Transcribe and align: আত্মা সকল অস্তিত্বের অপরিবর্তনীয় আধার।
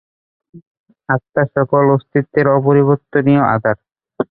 আত্মা 1.09 1.43
সকল 1.55 1.83
অস্তিত্বের 1.95 2.47
অপরিবর্তনীয় 2.57 3.41
আধার। 3.53 3.77